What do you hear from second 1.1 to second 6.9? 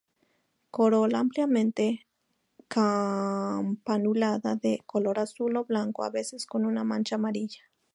ampliamente campanulada de color azul o blanco, a veces con una